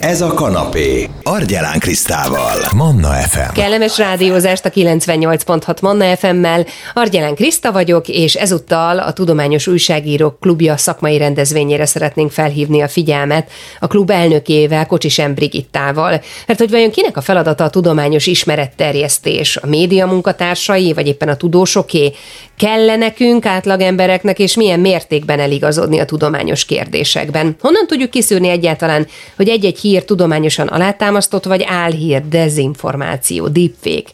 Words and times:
Ez 0.00 0.20
a 0.20 0.34
kanapé. 0.34 1.08
Argyelán 1.22 1.78
Krisztával. 1.78 2.56
Manna 2.76 3.08
FM. 3.08 3.52
Kellemes 3.54 3.98
rádiózást 3.98 4.64
a 4.64 4.70
98.6 4.70 5.82
Manna 5.82 6.16
FM-mel. 6.16 6.66
Argyelán 6.94 7.34
Kriszta 7.34 7.72
vagyok, 7.72 8.08
és 8.08 8.34
ezúttal 8.34 8.98
a 8.98 9.12
Tudományos 9.12 9.66
Újságírók 9.66 10.40
Klubja 10.40 10.76
szakmai 10.76 11.18
rendezvényére 11.18 11.86
szeretnénk 11.86 12.30
felhívni 12.30 12.80
a 12.80 12.88
figyelmet 12.88 13.50
a 13.80 13.86
klub 13.86 14.10
elnökével, 14.10 14.86
Kocsisem 14.86 15.34
Brigittával. 15.34 16.20
Mert 16.46 16.58
hogy 16.58 16.70
vajon 16.70 16.90
kinek 16.90 17.16
a 17.16 17.20
feladata 17.20 17.64
a 17.64 17.70
tudományos 17.70 18.26
ismeretterjesztés? 18.26 19.56
A 19.56 19.66
média 19.66 20.06
munkatársai, 20.06 20.92
vagy 20.92 21.06
éppen 21.06 21.28
a 21.28 21.36
tudósoké? 21.36 22.12
Kell 22.56 22.96
nekünk, 22.96 23.46
átlagembereknek, 23.46 24.38
és 24.38 24.56
milyen 24.56 24.80
mértékben 24.80 25.40
eligazodni 25.40 25.98
a 25.98 26.04
tudományos 26.04 26.64
kérdésekben? 26.64 27.56
Honnan 27.60 27.86
tudjuk 27.86 28.10
kiszűrni 28.10 28.48
egyáltalán, 28.48 29.06
hogy 29.36 29.48
egy-egy 29.48 29.78
hír 29.90 30.04
tudományosan 30.04 30.66
alátámasztott, 30.66 31.44
vagy 31.44 31.64
álhír, 31.68 32.28
dezinformáció, 32.28 33.48
deepfake? 33.48 34.10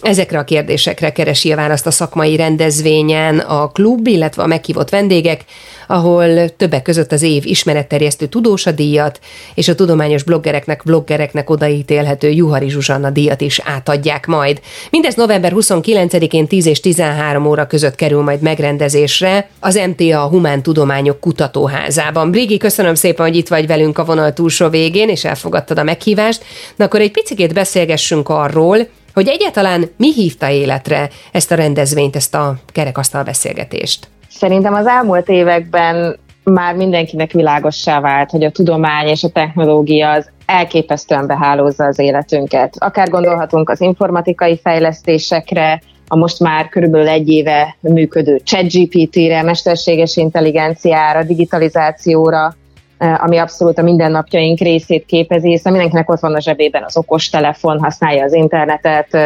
Ezekre 0.00 0.38
a 0.38 0.44
kérdésekre 0.44 1.12
keresi 1.12 1.52
a 1.52 1.56
választ 1.56 1.86
a 1.86 1.90
szakmai 1.90 2.36
rendezvényen 2.36 3.38
a 3.38 3.68
klub, 3.68 4.06
illetve 4.06 4.42
a 4.42 4.46
meghívott 4.46 4.90
vendégek, 4.90 5.44
ahol 5.92 6.48
többek 6.48 6.82
között 6.82 7.12
az 7.12 7.22
év 7.22 7.46
ismeretterjesztő 7.46 8.26
tudósa 8.26 8.70
díjat 8.70 9.20
és 9.54 9.68
a 9.68 9.74
tudományos 9.74 10.22
bloggereknek, 10.22 10.82
vloggereknek 10.82 11.50
odaítélhető 11.50 12.30
Juhari 12.30 12.68
Zsuzsanna 12.70 13.10
díjat 13.10 13.40
is 13.40 13.60
átadják 13.64 14.26
majd. 14.26 14.60
Mindez 14.90 15.14
november 15.14 15.52
29-én 15.54 16.46
10 16.46 16.66
és 16.66 16.80
13 16.80 17.46
óra 17.46 17.66
között 17.66 17.94
kerül 17.94 18.22
majd 18.22 18.40
megrendezésre 18.40 19.48
az 19.60 19.80
MTA 19.88 20.28
Humán 20.28 20.62
Tudományok 20.62 21.20
Kutatóházában. 21.20 22.30
Brigi, 22.30 22.56
köszönöm 22.56 22.94
szépen, 22.94 23.26
hogy 23.26 23.36
itt 23.36 23.48
vagy 23.48 23.66
velünk 23.66 23.98
a 23.98 24.04
vonal 24.04 24.32
túlsó 24.32 24.68
végén, 24.68 25.08
és 25.08 25.24
elfogadtad 25.24 25.78
a 25.78 25.82
meghívást. 25.82 26.44
Na 26.76 26.84
akkor 26.84 27.00
egy 27.00 27.10
picit 27.10 27.54
beszélgessünk 27.54 28.28
arról, 28.28 28.88
hogy 29.14 29.28
egyáltalán 29.28 29.90
mi 29.96 30.12
hívta 30.12 30.50
életre 30.50 31.10
ezt 31.32 31.50
a 31.50 31.54
rendezvényt, 31.54 32.16
ezt 32.16 32.34
a 32.34 32.56
kerekasztal 32.72 33.22
beszélgetést? 33.22 34.08
Szerintem 34.34 34.74
az 34.74 34.86
elmúlt 34.86 35.28
években 35.28 36.18
már 36.44 36.74
mindenkinek 36.74 37.30
világossá 37.32 38.00
vált, 38.00 38.30
hogy 38.30 38.44
a 38.44 38.50
tudomány 38.50 39.06
és 39.06 39.24
a 39.24 39.28
technológia 39.28 40.10
az 40.10 40.30
elképesztően 40.46 41.26
behálózza 41.26 41.84
az 41.84 41.98
életünket. 41.98 42.74
Akár 42.78 43.08
gondolhatunk 43.08 43.70
az 43.70 43.80
informatikai 43.80 44.58
fejlesztésekre, 44.62 45.82
a 46.06 46.16
most 46.16 46.40
már 46.40 46.68
körülbelül 46.68 47.08
egy 47.08 47.28
éve 47.28 47.76
működő 47.80 48.40
ChatGPT-re, 48.44 49.42
mesterséges 49.42 50.16
intelligenciára, 50.16 51.22
digitalizációra, 51.22 52.54
ami 52.98 53.36
abszolút 53.36 53.78
a 53.78 53.82
mindennapjaink 53.82 54.58
részét 54.58 55.06
képezi, 55.06 55.48
hiszen 55.48 55.72
mindenkinek 55.72 56.10
ott 56.10 56.20
van 56.20 56.34
a 56.34 56.40
zsebében 56.40 56.84
az 56.84 56.96
okostelefon, 56.96 57.78
használja 57.78 58.24
az 58.24 58.32
internetet, 58.32 59.18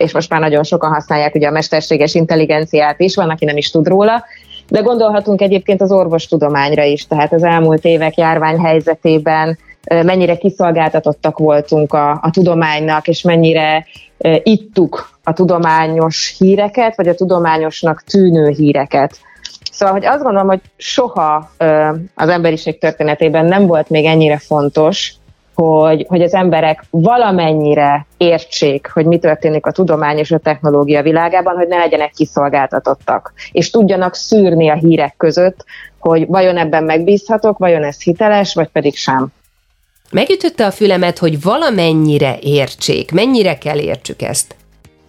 és 0.00 0.12
most 0.12 0.30
már 0.30 0.40
nagyon 0.40 0.62
sokan 0.62 0.92
használják 0.92 1.34
ugye 1.34 1.48
a 1.48 1.50
mesterséges 1.50 2.14
intelligenciát 2.14 3.00
is, 3.00 3.14
van, 3.14 3.30
aki 3.30 3.44
nem 3.44 3.56
is 3.56 3.70
tud 3.70 3.88
róla, 3.88 4.24
de 4.68 4.80
gondolhatunk 4.80 5.40
egyébként 5.40 5.80
az 5.80 5.92
orvostudományra 5.92 6.82
is, 6.82 7.06
tehát 7.06 7.32
az 7.32 7.42
elmúlt 7.42 7.84
évek 7.84 8.16
járványhelyzetében 8.16 9.58
mennyire 9.84 10.36
kiszolgáltatottak 10.36 11.38
voltunk 11.38 11.92
a, 11.92 12.10
a 12.10 12.30
tudománynak, 12.30 13.08
és 13.08 13.22
mennyire 13.22 13.86
ittuk 14.42 15.18
a 15.24 15.32
tudományos 15.32 16.34
híreket, 16.38 16.96
vagy 16.96 17.08
a 17.08 17.14
tudományosnak 17.14 18.02
tűnő 18.02 18.48
híreket. 18.48 19.16
Szóval, 19.72 19.94
hogy 19.94 20.06
azt 20.06 20.22
gondolom, 20.22 20.48
hogy 20.48 20.60
soha 20.76 21.50
az 22.14 22.28
emberiség 22.28 22.78
történetében 22.78 23.44
nem 23.44 23.66
volt 23.66 23.88
még 23.88 24.04
ennyire 24.04 24.38
fontos, 24.38 25.14
hogy, 25.60 26.06
hogy 26.08 26.22
az 26.22 26.34
emberek 26.34 26.84
valamennyire 26.90 28.06
értsék, 28.16 28.90
hogy 28.92 29.06
mi 29.06 29.18
történik 29.18 29.66
a 29.66 29.72
tudomány 29.72 30.18
és 30.18 30.30
a 30.30 30.38
technológia 30.38 31.02
világában, 31.02 31.54
hogy 31.54 31.68
ne 31.68 31.76
legyenek 31.76 32.10
kiszolgáltatottak, 32.10 33.32
és 33.52 33.70
tudjanak 33.70 34.14
szűrni 34.14 34.68
a 34.68 34.74
hírek 34.74 35.14
között, 35.16 35.64
hogy 35.98 36.26
vajon 36.26 36.56
ebben 36.56 36.84
megbízhatok, 36.84 37.58
vajon 37.58 37.84
ez 37.84 38.02
hiteles, 38.02 38.54
vagy 38.54 38.68
pedig 38.68 38.96
sem. 38.96 39.28
Megütötte 40.10 40.66
a 40.66 40.70
fülemet, 40.70 41.18
hogy 41.18 41.42
valamennyire 41.42 42.36
értsék. 42.40 43.12
Mennyire 43.12 43.58
kell 43.58 43.78
értsük 43.78 44.22
ezt? 44.22 44.54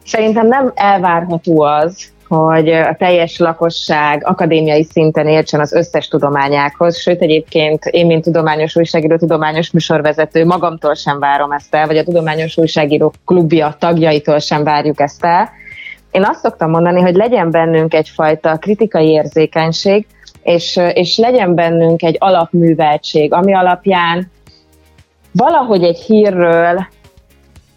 Szerintem 0.06 0.47
nem 0.47 0.72
elvárható 0.76 1.62
az, 1.62 2.12
hogy 2.36 2.69
a 2.69 2.96
teljes 2.96 3.38
lakosság 3.38 4.28
akadémiai 4.28 4.84
szinten 4.84 5.28
értsen 5.28 5.59
az 5.59 5.74
összes 5.74 6.08
tudományákhoz, 6.08 6.97
sőt 6.97 7.22
egyébként 7.22 7.86
én, 7.86 8.06
mint 8.06 8.24
tudományos 8.24 8.75
újságíró, 8.75 9.18
tudományos 9.18 9.72
műsorvezető, 9.72 10.46
magamtól 10.46 10.94
sem 10.94 11.20
várom 11.20 11.52
ezt 11.52 11.75
el, 11.75 11.88
vagy 11.88 11.97
a 11.97 12.03
Tudományos 12.03 12.58
Újságírók 12.58 13.14
Klubja 13.25 13.75
tagjaitól 13.80 14.40
sem 14.40 14.64
várjuk 14.64 15.00
ezt 15.00 15.25
el. 15.25 15.50
Én 16.12 16.24
azt 16.24 16.40
szoktam 16.40 16.70
mondani, 16.70 17.02
hogy 17.02 17.16
legyen 17.16 17.52
bennünk 17.52 17.94
egyfajta 17.94 18.58
kritikai 18.58 19.08
érzékenység, 19.08 20.06
és, 20.44 20.80
és 20.94 21.18
legyen 21.18 21.56
bennünk 21.56 22.03
egy 22.03 22.16
alapműveltség, 22.20 23.34
ami 23.34 23.53
alapján 23.53 24.31
valahogy 25.31 25.84
egy 25.84 26.00
hírről 26.00 26.88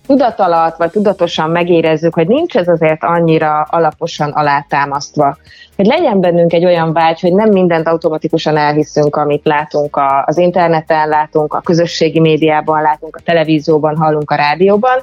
tudat 0.07 0.41
alatt, 0.41 0.77
vagy 0.77 0.91
tudatosan 0.91 1.51
megérezzük, 1.51 2.15
hogy 2.15 2.27
nincs 2.27 2.57
ez 2.57 2.69
azért 2.69 3.05
annyira 3.05 3.61
alaposan 3.63 4.31
alátámasztva. 4.31 5.37
Hogy 5.77 5.87
legyen 5.87 6.21
bennünk 6.21 6.53
egy 6.53 6.65
olyan 6.65 6.93
vágy, 6.93 7.21
hogy 7.21 7.33
nem 7.33 7.51
mindent 7.51 7.89
automatikusan 7.89 8.57
elhiszünk, 8.57 9.17
amit 9.17 9.45
látunk 9.45 10.01
az 10.25 10.39
interneten, 10.39 11.09
látunk 11.09 11.55
a 11.55 11.61
közösségi 11.61 12.21
médiában, 12.21 12.83
látunk 12.83 13.17
a 13.17 13.23
televízióban, 13.25 13.97
hallunk 13.97 14.31
a 14.31 14.35
rádióban, 14.35 15.03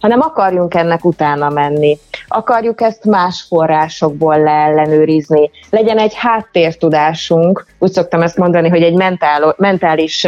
hanem 0.00 0.20
akarjunk 0.20 0.74
ennek 0.74 1.04
utána 1.04 1.48
menni. 1.48 1.98
Akarjuk 2.28 2.80
ezt 2.80 3.04
más 3.04 3.44
forrásokból 3.48 4.38
leellenőrizni. 4.38 5.50
Legyen 5.70 5.98
egy 5.98 6.14
háttértudásunk, 6.14 7.66
úgy 7.78 7.92
szoktam 7.92 8.22
ezt 8.22 8.36
mondani, 8.36 8.68
hogy 8.68 8.82
egy 8.82 8.94
mentál, 8.94 9.54
mentális 9.58 10.26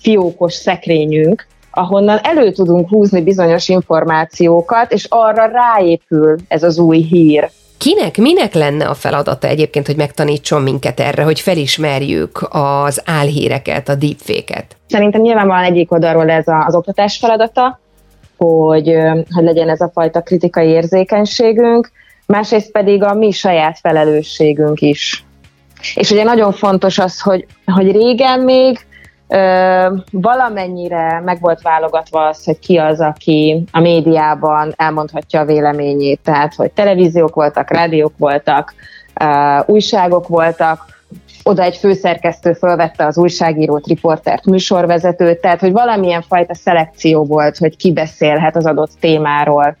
fiókos 0.00 0.52
szekrényünk, 0.52 1.46
ahonnan 1.78 2.18
elő 2.22 2.52
tudunk 2.52 2.88
húzni 2.88 3.22
bizonyos 3.22 3.68
információkat, 3.68 4.92
és 4.92 5.06
arra 5.08 5.46
ráépül 5.46 6.36
ez 6.48 6.62
az 6.62 6.78
új 6.78 6.98
hír. 6.98 7.50
Kinek, 7.78 8.16
minek 8.16 8.54
lenne 8.54 8.86
a 8.86 8.94
feladata 8.94 9.46
egyébként, 9.46 9.86
hogy 9.86 9.96
megtanítson 9.96 10.62
minket 10.62 11.00
erre, 11.00 11.22
hogy 11.22 11.40
felismerjük 11.40 12.46
az 12.50 13.02
álhíreket, 13.04 13.88
a 13.88 13.94
deepfake-et? 13.94 14.76
Szerintem 14.88 15.20
nyilvánvalóan 15.20 15.64
egyik 15.64 15.92
oldalról 15.92 16.30
ez 16.30 16.44
az 16.46 16.74
oktatás 16.74 17.18
feladata, 17.18 17.80
hogy, 18.36 18.94
hogy 19.30 19.44
legyen 19.44 19.68
ez 19.68 19.80
a 19.80 19.90
fajta 19.94 20.20
kritikai 20.20 20.68
érzékenységünk, 20.68 21.90
másrészt 22.26 22.70
pedig 22.70 23.02
a 23.02 23.14
mi 23.14 23.30
saját 23.30 23.78
felelősségünk 23.78 24.80
is. 24.80 25.24
És 25.94 26.10
ugye 26.10 26.22
nagyon 26.22 26.52
fontos 26.52 26.98
az, 26.98 27.20
hogy, 27.20 27.46
hogy 27.64 27.92
régen 27.92 28.40
még 28.40 28.86
valamennyire 30.10 31.20
meg 31.24 31.40
volt 31.40 31.62
válogatva 31.62 32.26
az, 32.26 32.44
hogy 32.44 32.58
ki 32.58 32.76
az, 32.76 33.00
aki 33.00 33.64
a 33.70 33.80
médiában 33.80 34.72
elmondhatja 34.76 35.40
a 35.40 35.44
véleményét. 35.44 36.20
Tehát, 36.24 36.54
hogy 36.54 36.70
televíziók 36.70 37.34
voltak, 37.34 37.70
rádiók 37.70 38.12
voltak, 38.16 38.74
újságok 39.66 40.28
voltak, 40.28 40.96
oda 41.42 41.62
egy 41.62 41.76
főszerkesztő 41.76 42.52
fölvette 42.52 43.06
az 43.06 43.18
újságírót, 43.18 43.86
riportert, 43.86 44.44
műsorvezetőt, 44.44 45.40
tehát 45.40 45.60
hogy 45.60 45.72
valamilyen 45.72 46.22
fajta 46.22 46.54
szelekció 46.54 47.24
volt, 47.24 47.56
hogy 47.56 47.76
ki 47.76 47.92
beszélhet 47.92 48.56
az 48.56 48.66
adott 48.66 48.90
témáról. 49.00 49.76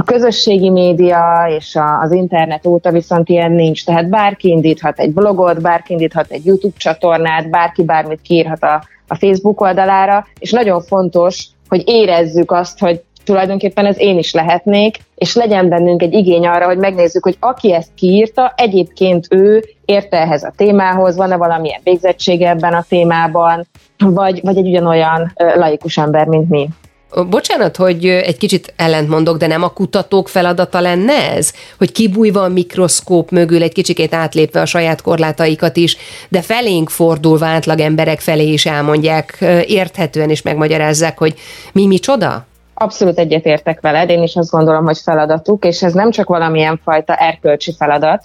A 0.00 0.02
közösségi 0.02 0.70
média 0.70 1.46
és 1.56 1.76
a, 1.76 2.00
az 2.00 2.12
internet 2.12 2.66
óta 2.66 2.90
viszont 2.90 3.28
ilyen 3.28 3.52
nincs, 3.52 3.84
tehát 3.84 4.08
bárki 4.08 4.48
indíthat 4.48 4.98
egy 4.98 5.12
blogot, 5.12 5.60
bárki 5.60 5.92
indíthat 5.92 6.30
egy 6.30 6.46
YouTube 6.46 6.76
csatornát, 6.76 7.50
bárki 7.50 7.84
bármit 7.84 8.20
kiírhat 8.22 8.62
a, 8.62 8.82
a 9.08 9.14
Facebook 9.14 9.60
oldalára, 9.60 10.26
és 10.38 10.50
nagyon 10.50 10.80
fontos, 10.80 11.46
hogy 11.68 11.82
érezzük 11.86 12.50
azt, 12.50 12.78
hogy 12.78 13.02
tulajdonképpen 13.24 13.86
ez 13.86 13.98
én 13.98 14.18
is 14.18 14.32
lehetnék, 14.32 14.96
és 15.14 15.34
legyen 15.34 15.68
bennünk 15.68 16.02
egy 16.02 16.12
igény 16.12 16.46
arra, 16.46 16.66
hogy 16.66 16.78
megnézzük, 16.78 17.24
hogy 17.24 17.36
aki 17.40 17.74
ezt 17.74 17.94
kiírta, 17.94 18.52
egyébként 18.56 19.26
ő 19.30 19.64
érte 19.84 20.20
ehhez 20.20 20.42
a 20.42 20.52
témához, 20.56 21.16
van-e 21.16 21.36
valamilyen 21.36 21.80
végzettsége 21.84 22.48
ebben 22.48 22.74
a 22.74 22.84
témában, 22.88 23.66
vagy, 23.98 24.40
vagy 24.42 24.56
egy 24.56 24.68
ugyanolyan 24.68 25.32
laikus 25.54 25.98
ember, 25.98 26.26
mint 26.26 26.48
mi. 26.48 26.68
Bocsánat, 27.28 27.76
hogy 27.76 28.06
egy 28.06 28.36
kicsit 28.36 28.72
ellentmondok, 28.76 29.36
de 29.36 29.46
nem 29.46 29.62
a 29.62 29.72
kutatók 29.72 30.28
feladata 30.28 30.80
lenne 30.80 31.32
ez? 31.32 31.52
Hogy 31.78 31.92
kibújva 31.92 32.42
a 32.42 32.48
mikroszkóp 32.48 33.30
mögül, 33.30 33.62
egy 33.62 33.72
kicsikét 33.72 34.14
átlépve 34.14 34.60
a 34.60 34.66
saját 34.66 35.02
korlátaikat 35.02 35.76
is, 35.76 35.96
de 36.28 36.42
felénk 36.42 36.90
fordulva 36.90 37.46
átlag 37.46 37.80
emberek 37.80 38.20
felé 38.20 38.52
is 38.52 38.66
elmondják, 38.66 39.44
érthetően 39.66 40.30
is 40.30 40.42
megmagyarázzák, 40.42 41.18
hogy 41.18 41.34
mi 41.72 41.86
micsoda? 41.86 42.46
Abszolút 42.74 43.18
egyetértek 43.18 43.80
veled, 43.80 44.10
én 44.10 44.22
is 44.22 44.36
azt 44.36 44.50
gondolom, 44.50 44.84
hogy 44.84 44.98
feladatuk, 44.98 45.64
és 45.64 45.82
ez 45.82 45.92
nem 45.92 46.10
csak 46.10 46.28
valamilyen 46.28 46.80
fajta 46.84 47.14
erkölcsi 47.14 47.74
feladat, 47.78 48.24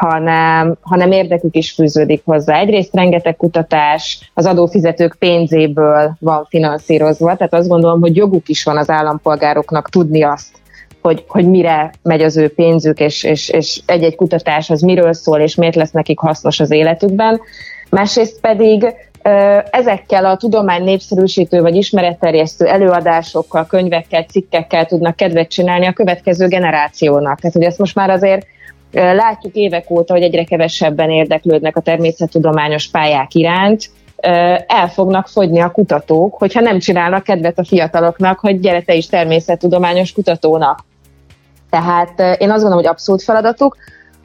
hanem, 0.00 0.76
hanem 0.80 1.12
érdekük 1.12 1.56
is 1.56 1.72
fűződik 1.72 2.22
hozzá. 2.24 2.58
Egyrészt 2.58 2.94
rengeteg 2.94 3.36
kutatás 3.36 4.30
az 4.34 4.46
adófizetők 4.46 5.16
pénzéből 5.18 6.16
van 6.20 6.46
finanszírozva, 6.48 7.36
tehát 7.36 7.54
azt 7.54 7.68
gondolom, 7.68 8.00
hogy 8.00 8.16
joguk 8.16 8.48
is 8.48 8.64
van 8.64 8.76
az 8.76 8.90
állampolgároknak 8.90 9.88
tudni 9.88 10.22
azt, 10.22 10.50
hogy, 11.02 11.24
hogy 11.28 11.48
mire 11.48 11.90
megy 12.02 12.22
az 12.22 12.36
ő 12.36 12.54
pénzük, 12.54 13.00
és, 13.00 13.22
és, 13.22 13.48
és 13.48 13.80
egy-egy 13.86 14.16
kutatás 14.16 14.70
az 14.70 14.80
miről 14.80 15.12
szól, 15.12 15.40
és 15.40 15.54
miért 15.54 15.74
lesz 15.74 15.90
nekik 15.90 16.18
hasznos 16.18 16.60
az 16.60 16.70
életükben. 16.70 17.40
Másrészt 17.90 18.40
pedig 18.40 18.94
ezekkel 19.70 20.24
a 20.24 20.36
tudomány 20.36 20.84
népszerűsítő 20.84 21.60
vagy 21.60 21.74
ismeretterjesztő 21.74 22.66
előadásokkal, 22.66 23.66
könyvekkel, 23.66 24.22
cikkekkel 24.22 24.86
tudnak 24.86 25.16
kedvet 25.16 25.48
csinálni 25.48 25.86
a 25.86 25.92
következő 25.92 26.48
generációnak. 26.48 27.40
Tehát, 27.40 27.56
hogy 27.56 27.64
ezt 27.64 27.78
most 27.78 27.94
már 27.94 28.10
azért 28.10 28.46
látjuk 28.92 29.54
évek 29.54 29.90
óta, 29.90 30.12
hogy 30.12 30.22
egyre 30.22 30.44
kevesebben 30.44 31.10
érdeklődnek 31.10 31.76
a 31.76 31.80
természettudományos 31.80 32.88
pályák 32.88 33.34
iránt, 33.34 33.90
el 34.66 34.88
fognak 34.88 35.28
fogyni 35.28 35.60
a 35.60 35.70
kutatók, 35.70 36.34
hogyha 36.34 36.60
nem 36.60 36.78
csinálnak 36.78 37.22
kedvet 37.22 37.58
a 37.58 37.64
fiataloknak, 37.64 38.38
hogy 38.38 38.60
gyere 38.60 38.82
te 38.82 38.94
is 38.94 39.06
természettudományos 39.06 40.12
kutatónak. 40.12 40.84
Tehát 41.70 42.20
én 42.20 42.50
azt 42.50 42.60
gondolom, 42.60 42.76
hogy 42.76 42.86
abszolút 42.86 43.22
feladatuk. 43.22 43.76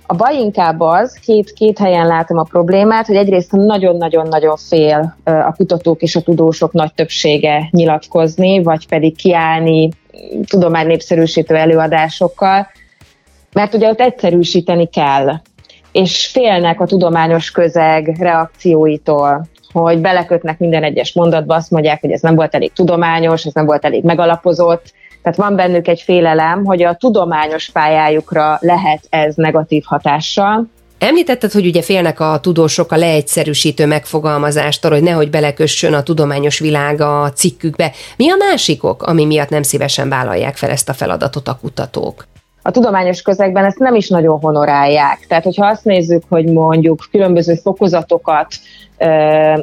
A 0.08 0.16
baj 0.16 0.36
inkább 0.36 0.80
az, 0.80 1.14
két, 1.14 1.54
két 1.54 1.78
helyen 1.78 2.08
látom 2.08 2.38
a 2.38 2.44
problémát, 2.44 3.06
hogy 3.06 3.16
egyrészt 3.16 3.52
nagyon-nagyon-nagyon 3.52 4.58
fél 4.58 5.16
a 5.24 5.54
kutatók 5.56 6.02
és 6.02 6.16
a 6.16 6.22
tudósok 6.22 6.72
nagy 6.72 6.94
többsége 6.94 7.68
nyilatkozni, 7.72 8.64
vagy 8.64 8.88
pedig 8.88 9.16
kiállni 9.16 9.90
tudomány 10.50 10.88
népszerűsítő 10.88 11.56
előadásokkal, 11.56 12.68
mert 13.56 13.74
ugye 13.74 13.90
ott 13.90 14.00
egyszerűsíteni 14.00 14.88
kell, 14.88 15.34
és 15.92 16.28
félnek 16.28 16.82
a 16.82 16.86
tudományos 16.86 17.52
közeg 17.52 18.16
reakcióitól, 18.20 19.48
hogy 19.72 20.02
belekötnek 20.02 20.60
minden 20.60 20.84
egyes 20.84 21.14
mondatba, 21.14 21.56
azt 21.56 21.72
mondják, 21.72 22.02
hogy 22.02 22.12
ez 22.12 22.22
nem 22.22 22.36
volt 22.36 22.56
elég 22.56 22.74
tudományos, 22.74 23.46
ez 23.46 23.54
nem 23.54 23.66
volt 23.66 23.86
elég 23.86 24.04
megalapozott, 24.04 24.94
tehát 25.22 25.38
van 25.38 25.56
bennük 25.56 25.88
egy 25.88 26.02
félelem, 26.02 26.66
hogy 26.66 26.84
a 26.84 26.96
tudományos 26.96 27.70
pályájukra 27.70 28.58
lehet 28.60 29.08
ez 29.10 29.36
negatív 29.36 29.84
hatással, 29.86 30.68
Említetted, 30.98 31.52
hogy 31.52 31.66
ugye 31.66 31.82
félnek 31.82 32.20
a 32.20 32.40
tudósok 32.42 32.92
a 32.92 32.98
leegyszerűsítő 32.98 33.86
megfogalmazástól, 33.86 34.92
hogy 34.92 35.04
nehogy 35.04 35.30
belekössön 35.30 35.94
a 35.94 36.04
tudományos 36.04 36.60
világ 36.60 37.02
a 37.02 37.32
cikkükbe. 37.34 37.92
Mi 38.18 38.32
a 38.32 38.36
másikok, 38.36 39.04
ami 39.04 39.26
miatt 39.26 39.50
nem 39.50 39.64
szívesen 39.64 40.10
vállalják 40.10 40.58
fel 40.58 40.70
ezt 40.70 40.90
a 40.90 40.94
feladatot 40.94 41.48
a 41.48 41.58
kutatók? 41.62 42.26
A 42.68 42.72
tudományos 42.72 43.22
közegben 43.22 43.66
ezt 43.66 43.80
nem 43.80 43.96
is 43.96 44.10
nagyon 44.10 44.40
honorálják. 44.40 45.20
Tehát, 45.28 45.44
hogyha 45.44 45.68
azt 45.68 45.84
nézzük, 45.84 46.24
hogy 46.30 46.46
mondjuk 46.46 47.08
különböző 47.12 47.56
fokozatokat 47.56 48.48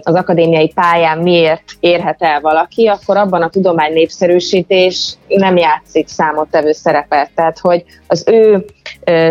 az 0.02 0.14
akadémiai 0.14 0.72
pályán 0.74 1.18
miért 1.18 1.64
érhet 1.80 2.22
el 2.22 2.40
valaki, 2.40 2.86
akkor 2.86 3.16
abban 3.16 3.42
a 3.42 3.48
tudomány 3.48 3.92
népszerűsítés 3.92 5.14
nem 5.28 5.56
játszik 5.56 6.08
számottevő 6.08 6.72
szerepet. 6.72 7.30
Tehát, 7.34 7.58
hogy 7.58 7.84
az 8.06 8.24
ő 8.26 8.64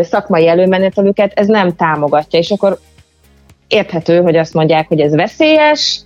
szakmai 0.01 0.47
előmenetelüket 0.47 1.31
ez 1.35 1.47
nem 1.47 1.75
támogatja, 1.75 2.39
és 2.39 2.51
akkor 2.51 2.79
érthető, 3.67 4.21
hogy 4.21 4.35
azt 4.35 4.53
mondják, 4.53 4.88
hogy 4.88 5.00
ez 5.00 5.15
veszélyes, 5.15 6.01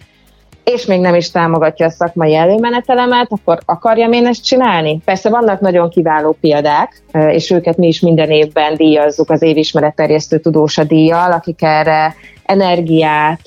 és 0.66 0.86
még 0.86 1.00
nem 1.00 1.16
is 1.16 1.32
támogatja 1.32 1.86
a 1.86 1.90
szakmai 1.90 2.36
előmenetelemet, 2.36 3.28
akkor 3.30 3.60
akarjam 3.66 4.12
én 4.12 4.26
ezt 4.26 4.46
csinálni? 4.46 5.02
Persze 5.06 5.30
vannak 5.30 5.60
nagyon 5.60 5.90
kiváló 5.90 6.38
példák, 6.42 7.02
és 7.12 7.52
őket 7.52 7.78
mi 7.78 7.88
is 7.88 8.00
minden 8.00 8.30
évben 8.30 8.76
díjazzuk 8.76 9.30
az 9.30 9.42
évismeretterjesztő 9.42 10.40
tudósa 10.40 10.84
díjjal, 10.84 11.32
akik 11.32 11.62
erre 11.62 12.16
energiát 12.46 13.42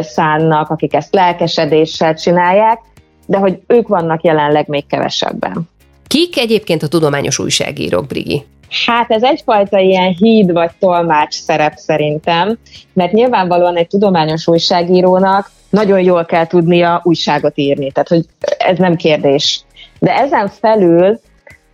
szánnak, 0.00 0.70
akik 0.70 0.94
ezt 0.94 1.14
lelkesedéssel 1.14 2.14
csinálják, 2.14 2.78
de 3.26 3.38
hogy 3.38 3.60
ők 3.66 3.88
vannak 3.88 4.24
jelenleg 4.24 4.68
még 4.68 4.86
kevesebben. 4.86 5.68
Kik 6.06 6.38
egyébként 6.38 6.82
a 6.82 6.88
tudományos 6.88 7.38
újságírók, 7.38 8.06
Brigi? 8.06 8.44
Hát 8.86 9.10
ez 9.10 9.22
egyfajta 9.22 9.78
ilyen 9.78 10.14
híd 10.18 10.52
vagy 10.52 10.70
tolmács 10.78 11.34
szerep 11.34 11.72
szerintem, 11.76 12.58
mert 12.92 13.12
nyilvánvalóan 13.12 13.76
egy 13.76 13.86
tudományos 13.86 14.48
újságírónak 14.48 15.50
nagyon 15.72 16.00
jól 16.00 16.24
kell 16.24 16.46
tudnia 16.46 17.00
újságot 17.04 17.58
írni, 17.58 17.92
tehát 17.92 18.08
hogy 18.08 18.24
ez 18.58 18.78
nem 18.78 18.96
kérdés. 18.96 19.64
De 19.98 20.16
ezen 20.16 20.48
felül 20.48 21.20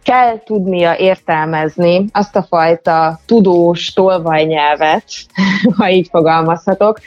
kell 0.02 0.42
tudnia 0.44 0.96
értelmezni 0.96 2.04
azt 2.12 2.36
a 2.36 2.46
fajta 2.48 3.20
tudós 3.26 3.92
tolvajnyelvet, 3.92 5.04
ha 5.76 5.90
így 5.90 6.08
fogalmazhatok, 6.10 7.00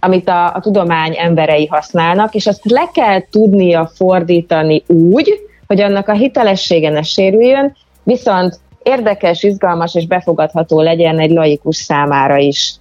amit 0.00 0.28
a, 0.28 0.54
a 0.54 0.60
tudomány 0.60 1.14
emberei 1.18 1.66
használnak, 1.66 2.34
és 2.34 2.46
azt 2.46 2.70
le 2.70 2.90
kell 2.92 3.20
tudnia 3.30 3.90
fordítani 3.94 4.82
úgy, 4.86 5.40
hogy 5.66 5.80
annak 5.80 6.08
a 6.08 6.12
hitelessége 6.12 6.90
ne 6.90 7.02
sérüljön, 7.02 7.76
viszont 8.02 8.58
érdekes, 8.82 9.42
izgalmas 9.42 9.94
és 9.94 10.06
befogadható 10.06 10.80
legyen 10.80 11.18
egy 11.18 11.30
laikus 11.30 11.76
számára 11.76 12.36
is. 12.36 12.74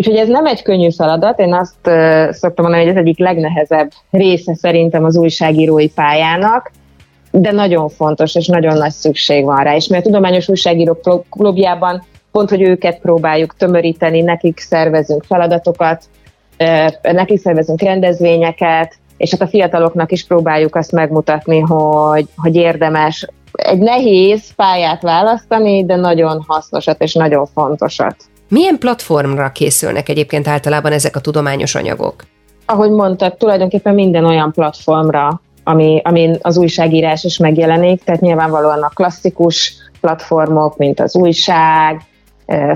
Úgyhogy 0.00 0.16
ez 0.16 0.28
nem 0.28 0.46
egy 0.46 0.62
könnyű 0.62 0.90
feladat, 0.90 1.38
én 1.38 1.54
azt 1.54 1.90
szoktam 2.30 2.64
mondani, 2.64 2.82
hogy 2.82 2.92
ez 2.92 3.00
egyik 3.00 3.18
legnehezebb 3.18 3.90
része 4.10 4.54
szerintem 4.54 5.04
az 5.04 5.16
újságírói 5.16 5.88
pályának, 5.88 6.70
de 7.30 7.52
nagyon 7.52 7.88
fontos, 7.88 8.34
és 8.34 8.46
nagyon 8.46 8.76
nagy 8.76 8.90
szükség 8.90 9.44
van 9.44 9.62
rá. 9.62 9.74
És 9.74 9.86
mi 9.86 9.96
a 9.96 10.00
Tudományos 10.00 10.48
Újságírók 10.48 11.26
Klubjában 11.30 12.02
pont, 12.32 12.50
hogy 12.50 12.62
őket 12.62 13.00
próbáljuk 13.00 13.56
tömöríteni, 13.56 14.20
nekik 14.20 14.58
szervezünk 14.58 15.24
feladatokat, 15.24 16.04
nekik 17.02 17.38
szervezünk 17.38 17.80
rendezvényeket, 17.80 18.94
és 19.16 19.30
hát 19.30 19.40
a 19.40 19.48
fiataloknak 19.48 20.12
is 20.12 20.26
próbáljuk 20.26 20.76
azt 20.76 20.92
megmutatni, 20.92 21.60
hogy, 21.60 22.26
hogy 22.36 22.56
érdemes 22.56 23.26
egy 23.52 23.78
nehéz 23.78 24.54
pályát 24.54 25.02
választani, 25.02 25.84
de 25.84 25.96
nagyon 25.96 26.44
hasznosat 26.46 27.02
és 27.02 27.14
nagyon 27.14 27.46
fontosat. 27.46 28.16
Milyen 28.50 28.78
platformra 28.78 29.52
készülnek 29.52 30.08
egyébként 30.08 30.48
általában 30.48 30.92
ezek 30.92 31.16
a 31.16 31.20
tudományos 31.20 31.74
anyagok? 31.74 32.14
Ahogy 32.66 32.90
mondtad, 32.90 33.36
tulajdonképpen 33.36 33.94
minden 33.94 34.24
olyan 34.24 34.52
platformra, 34.52 35.40
ami, 35.64 36.00
amin 36.04 36.38
az 36.40 36.56
újságírás 36.56 37.24
is 37.24 37.38
megjelenik, 37.38 38.04
tehát 38.04 38.20
nyilvánvalóan 38.20 38.82
a 38.82 38.88
klasszikus 38.88 39.74
platformok, 40.00 40.76
mint 40.76 41.00
az 41.00 41.16
újság, 41.16 42.00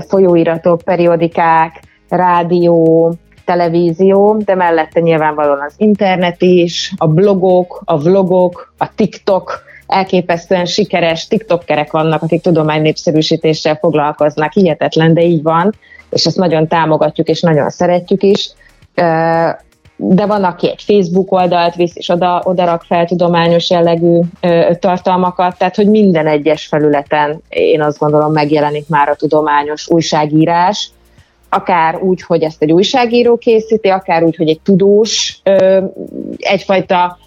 folyóiratok, 0.07 0.81
periodikák, 0.81 1.81
rádió, 2.09 3.13
televízió, 3.45 4.37
de 4.45 4.55
mellette 4.55 4.99
nyilvánvalóan 4.99 5.61
az 5.67 5.73
internet 5.77 6.41
is, 6.41 6.93
a 6.97 7.07
blogok, 7.07 7.81
a 7.85 7.97
vlogok, 7.97 8.73
a 8.77 8.95
TikTok, 8.95 9.63
elképesztően 9.87 10.65
sikeres 10.65 11.27
TikTokerek 11.27 11.91
vannak, 11.91 12.21
akik 12.21 12.41
tudomány 12.41 12.81
népszerűsítéssel 12.81 13.75
foglalkoznak, 13.75 14.53
hihetetlen, 14.53 15.13
de 15.13 15.21
így 15.21 15.43
van, 15.43 15.73
és 16.09 16.25
ezt 16.25 16.37
nagyon 16.37 16.67
támogatjuk, 16.67 17.27
és 17.27 17.41
nagyon 17.41 17.69
szeretjük 17.69 18.23
is. 18.23 18.51
De 19.97 20.25
van, 20.25 20.43
aki 20.43 20.69
egy 20.69 20.83
Facebook 20.83 21.31
oldalt 21.31 21.75
visz, 21.75 21.95
és 21.95 22.09
oda, 22.09 22.41
oda 22.45 22.65
rak 22.65 22.83
fel 22.83 23.05
tudományos 23.05 23.69
jellegű 23.69 24.19
tartalmakat, 24.79 25.57
tehát 25.57 25.75
hogy 25.75 25.89
minden 25.89 26.27
egyes 26.27 26.65
felületen 26.65 27.41
én 27.49 27.81
azt 27.81 27.99
gondolom 27.99 28.31
megjelenik 28.31 28.87
már 28.87 29.09
a 29.09 29.15
tudományos 29.15 29.89
újságírás, 29.89 30.89
akár 31.49 31.95
úgy, 32.01 32.21
hogy 32.21 32.43
ezt 32.43 32.61
egy 32.61 32.71
újságíró 32.71 33.37
készíti, 33.37 33.87
akár 33.87 34.23
úgy, 34.23 34.35
hogy 34.35 34.49
egy 34.49 34.59
tudós 34.63 35.41
egyfajta 36.37 37.17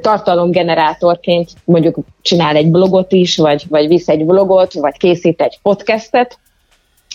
tartalomgenerátorként 0.00 1.50
mondjuk 1.64 1.96
csinál 2.22 2.56
egy 2.56 2.70
blogot 2.70 3.12
is, 3.12 3.36
vagy, 3.36 3.64
vagy 3.68 3.88
visz 3.88 4.08
egy 4.08 4.24
blogot, 4.24 4.72
vagy 4.72 4.96
készít 4.96 5.40
egy 5.40 5.58
podcastet, 5.62 6.38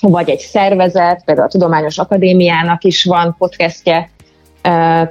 vagy 0.02 0.30
egy 0.30 0.40
szervezet, 0.40 1.24
például 1.26 1.48
a 1.48 1.52
Tudományos 1.52 1.98
Akadémiának 1.98 2.84
is 2.84 3.04
van 3.04 3.36
podcastje, 3.38 4.10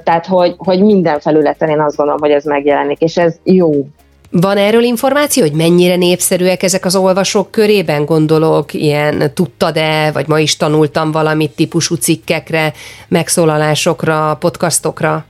tehát 0.03 0.25
hogy, 0.25 0.55
hogy 0.57 0.81
minden 0.81 1.19
felületen 1.19 1.69
én 1.69 1.79
azt 1.79 1.95
gondolom, 1.95 2.21
hogy 2.21 2.31
ez 2.31 2.43
megjelenik, 2.43 2.99
és 2.99 3.17
ez 3.17 3.35
jó. 3.43 3.87
Van 4.31 4.57
erről 4.57 4.83
információ, 4.83 5.43
hogy 5.43 5.53
mennyire 5.53 5.95
népszerűek 5.95 6.63
ezek 6.63 6.85
az 6.85 6.95
olvasók 6.95 7.51
körében? 7.51 8.05
Gondolok, 8.05 8.73
ilyen 8.73 9.31
tudtad-e, 9.33 10.11
vagy 10.11 10.27
ma 10.27 10.39
is 10.39 10.57
tanultam 10.57 11.11
valamit 11.11 11.51
típusú 11.51 11.95
cikkekre, 11.95 12.73
megszólalásokra, 13.07 14.37
podcastokra? 14.39 15.25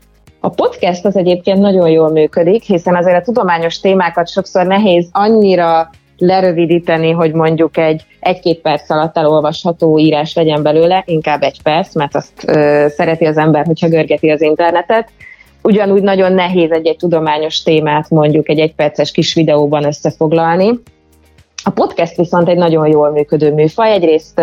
A 0.46 0.50
podcast 0.50 1.06
az 1.06 1.16
egyébként 1.16 1.60
nagyon 1.60 1.90
jól 1.90 2.12
működik, 2.12 2.64
hiszen 2.64 2.96
azért 2.96 3.18
a 3.18 3.22
tudományos 3.22 3.80
témákat 3.80 4.30
sokszor 4.30 4.66
nehéz 4.66 5.08
annyira 5.12 5.90
lerövidíteni, 6.18 7.12
hogy 7.12 7.34
mondjuk 7.34 7.78
egy 7.78 8.06
egy-két 8.20 8.62
perc 8.62 8.90
alatt 8.90 9.18
elolvasható 9.18 10.00
írás 10.00 10.36
legyen 10.36 10.64
belőle, 10.64 11.04
inkább 11.06 11.42
egy 11.44 11.62
perc, 11.62 11.96
mert 11.96 12.16
azt 12.16 12.44
ö, 12.48 12.86
szereti 12.90 13.25
az 13.25 13.38
ember, 13.38 13.66
hogyha 13.66 13.88
görgeti 13.88 14.30
az 14.30 14.42
internetet. 14.42 15.10
Ugyanúgy 15.62 16.02
nagyon 16.02 16.34
nehéz 16.34 16.72
egy-egy 16.72 16.98
tudományos 16.98 17.64
témát 17.64 18.10
mondjuk 18.10 18.50
egy 18.50 18.60
egyperces 18.60 19.12
kis 19.12 19.34
videóban 19.34 19.86
összefoglalni. 19.86 20.80
A 21.64 21.70
podcast 21.70 22.16
viszont 22.16 22.50
egy 22.50 22.58
nagyon 22.58 22.88
jól 22.88 23.12
működő 23.12 23.54
műfaj. 23.54 23.92
Egyrészt 23.92 24.42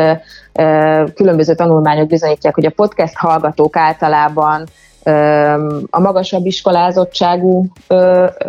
különböző 1.14 1.54
tanulmányok 1.54 2.06
bizonyítják, 2.06 2.54
hogy 2.54 2.66
a 2.66 2.72
podcast 2.76 3.16
hallgatók 3.16 3.76
általában 3.76 4.64
a 5.90 6.00
magasabb 6.00 6.46
iskolázottságú 6.46 7.66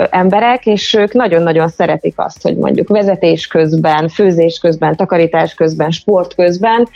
emberek, 0.10 0.66
és 0.66 0.94
ők 0.94 1.14
nagyon-nagyon 1.14 1.68
szeretik 1.68 2.14
azt, 2.16 2.42
hogy 2.42 2.58
mondjuk 2.58 2.88
vezetés 2.88 3.48
közben, 3.48 4.08
főzés 4.08 4.60
közben, 4.60 4.96
takarítás 4.96 5.54
közben, 5.54 5.92
sport 5.92 6.36
közben 6.36 6.88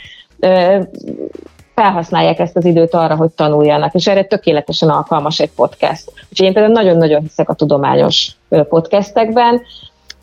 felhasználják 1.74 2.38
ezt 2.38 2.56
az 2.56 2.64
időt 2.64 2.94
arra, 2.94 3.16
hogy 3.16 3.30
tanuljanak, 3.30 3.94
és 3.94 4.06
erre 4.06 4.24
tökéletesen 4.24 4.88
alkalmas 4.88 5.40
egy 5.40 5.50
podcast. 5.50 6.12
Úgyhogy 6.30 6.46
én 6.46 6.52
például 6.52 6.74
nagyon-nagyon 6.74 7.20
hiszek 7.20 7.48
a 7.48 7.54
tudományos 7.54 8.30
podcastekben, 8.48 9.62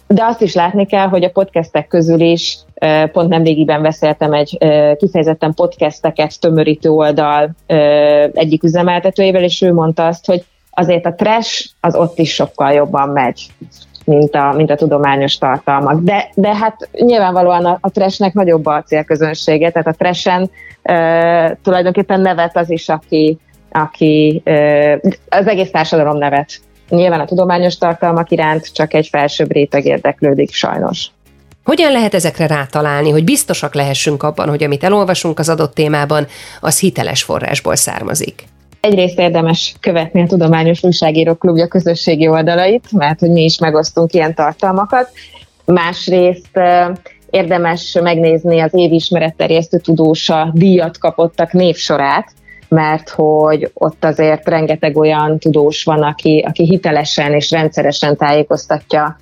de 0.08 0.24
azt 0.24 0.42
is 0.42 0.54
látni 0.54 0.86
kell, 0.86 1.08
hogy 1.08 1.24
a 1.24 1.30
podcastek 1.30 1.88
közül 1.88 2.20
is, 2.20 2.58
pont 3.12 3.30
nemrégiben 3.30 3.82
beszéltem 3.82 4.34
egy 4.34 4.58
kifejezetten 4.98 5.54
podcasteket 5.54 6.40
tömörítő 6.40 6.90
oldal 6.90 7.50
egyik 8.34 8.64
üzemeltetőjével, 8.64 9.44
és 9.44 9.62
ő 9.62 9.74
mondta 9.74 10.08
azt, 10.08 10.26
hogy 10.26 10.46
azért 10.70 11.06
a 11.06 11.14
trash 11.14 11.66
az 11.80 11.96
ott 11.96 12.18
is 12.18 12.34
sokkal 12.34 12.72
jobban 12.72 13.10
megy, 13.10 13.48
mint 14.06 14.36
a, 14.36 14.54
mint 14.56 14.72
a 14.72 14.76
tudományos 14.76 15.38
tartalmak. 15.38 16.02
De, 16.02 16.30
de 16.36 16.56
hát 16.56 16.90
nyilvánvalóan 16.92 17.66
a, 17.66 17.78
a 17.82 17.90
trashnek 17.90 18.34
nagyobb 18.34 18.66
a 18.66 18.84
célközönsége, 18.84 19.72
tehát 19.72 19.88
a 19.88 19.96
trashen 19.98 20.50
e, 20.82 21.58
tulajdonképpen 21.64 22.22
nevet 22.22 22.58
az 22.58 22.70
is, 22.70 22.90
aki, 22.90 23.38
aki 23.72 24.42
e, 24.44 25.00
az 25.30 25.48
egész 25.48 25.72
társadalom 25.72 26.18
nevet 26.18 26.60
Nyilván 26.90 27.20
a 27.20 27.26
tudományos 27.26 27.78
tartalmak 27.78 28.32
iránt 28.32 28.74
csak 28.74 28.94
egy 28.94 29.08
felsőbb 29.08 29.52
réteg 29.52 29.86
érdeklődik 29.86 30.54
sajnos. 30.54 31.08
Hogyan 31.64 31.92
lehet 31.92 32.14
ezekre 32.14 32.48
rátalálni, 32.48 33.10
hogy 33.10 33.24
biztosak 33.24 33.74
lehessünk 33.74 34.24
abban, 34.24 34.50
hogy 34.50 34.64
amit 34.64 34.84
elolvasunk 34.84 35.40
az 35.40 35.50
adott 35.50 35.74
témában, 35.74 36.28
az 36.62 36.80
hiteles 36.80 37.24
forrásból 37.24 37.76
származik? 37.76 38.44
Egyrészt 38.80 39.20
érdemes 39.20 39.76
követni 39.80 40.22
a 40.22 40.28
Tudományos 40.28 40.84
Újságírók 40.84 41.40
Klubja 41.40 41.68
közösségi 41.68 42.28
oldalait, 42.28 42.92
mert 42.92 43.20
hogy 43.20 43.30
mi 43.30 43.44
is 43.44 43.58
megosztunk 43.58 44.14
ilyen 44.14 44.34
tartalmakat. 44.34 45.10
Másrészt 45.66 46.60
érdemes 47.30 47.98
megnézni 48.02 48.60
az 48.60 48.74
évismeretterjesztő 48.74 49.78
tudósa 49.78 50.52
díjat 50.54 50.98
kapottak 50.98 51.52
névsorát, 51.52 52.32
mert 52.68 53.10
hogy 53.10 53.72
ott 53.74 54.06
azért 54.06 54.48
rengeteg 54.48 54.98
olyan 54.98 55.40
tudós 55.40 55.84
van, 55.84 56.04
aki, 56.04 56.44
aki 56.48 56.64
hitelesen 56.64 57.34
és 57.34 57.52
rendszeresen 57.52 58.18
tájékoztatja 58.18 59.18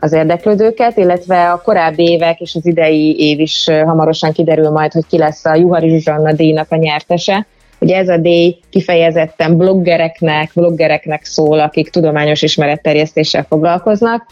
az 0.00 0.12
érdeklődőket, 0.12 0.96
illetve 0.96 1.50
a 1.50 1.60
korábbi 1.60 2.10
évek 2.10 2.40
és 2.40 2.54
az 2.54 2.66
idei 2.66 3.18
év 3.18 3.40
is 3.40 3.68
hamarosan 3.84 4.32
kiderül 4.32 4.70
majd, 4.70 4.92
hogy 4.92 5.06
ki 5.06 5.18
lesz 5.18 5.44
a 5.44 5.54
Juhari 5.54 5.88
Zsuzsanna 5.88 6.32
díjnak 6.32 6.66
a 6.70 6.76
nyertese. 6.76 7.46
Ugye 7.78 7.96
ez 7.96 8.08
a 8.08 8.16
díj 8.16 8.58
kifejezetten 8.70 9.56
bloggereknek, 9.56 10.50
bloggereknek 10.54 11.24
szól, 11.24 11.60
akik 11.60 11.90
tudományos 11.90 12.42
ismeretterjesztéssel 12.42 13.44
foglalkoznak, 13.48 14.26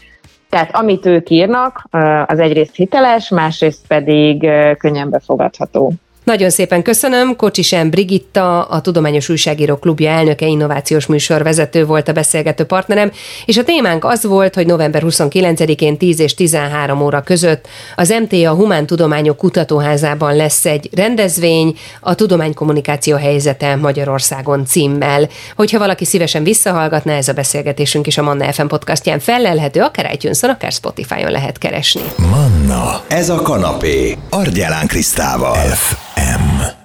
tehát 0.49 0.75
amit 0.75 1.05
ők 1.05 1.29
írnak, 1.29 1.87
az 2.25 2.39
egyrészt 2.39 2.75
hiteles, 2.75 3.29
másrészt 3.29 3.87
pedig 3.87 4.49
könnyen 4.77 5.09
befogadható. 5.09 5.93
Nagyon 6.23 6.49
szépen 6.49 6.81
köszönöm. 6.81 7.35
Kocsisen 7.35 7.89
Brigitta, 7.89 8.61
a 8.61 8.81
Tudományos 8.81 9.29
Újságíró 9.29 9.75
Klubja 9.75 10.09
elnöke, 10.09 10.45
innovációs 10.45 11.05
műsorvezető 11.05 11.85
volt 11.85 12.07
a 12.07 12.11
beszélgető 12.11 12.63
partnerem, 12.63 13.11
és 13.45 13.57
a 13.57 13.63
témánk 13.63 14.05
az 14.05 14.23
volt, 14.25 14.55
hogy 14.55 14.65
november 14.65 15.03
29-én 15.05 15.97
10 15.97 16.19
és 16.19 16.33
13 16.33 17.01
óra 17.01 17.21
között 17.21 17.67
az 17.95 18.13
MTA 18.21 18.53
Humán 18.53 18.85
Tudományok 18.85 19.37
Kutatóházában 19.37 20.35
lesz 20.35 20.65
egy 20.65 20.89
rendezvény, 20.95 21.77
a 21.99 22.15
tudománykommunikáció 22.15 23.15
helyzete 23.15 23.75
Magyarországon 23.75 24.65
címmel. 24.65 25.29
Hogyha 25.55 25.79
valaki 25.79 26.05
szívesen 26.05 26.43
visszahallgatná, 26.43 27.15
ez 27.15 27.27
a 27.27 27.33
beszélgetésünk 27.33 28.07
is 28.07 28.17
a 28.17 28.23
Manna 28.23 28.51
FM 28.53 28.67
podcastján 28.67 29.19
felelhető, 29.19 29.81
akár 29.81 30.13
itunes 30.13 30.41
akár 30.41 30.71
Spotify-on 30.71 31.31
lehet 31.31 31.57
keresni. 31.57 32.01
Manna, 32.17 33.01
ez 33.07 33.29
a 33.29 33.41
kanapé, 33.41 34.17
Argyelán 34.29 34.87
Krisztával. 34.87 35.55
F. 35.55 36.12
FM. 36.23 36.82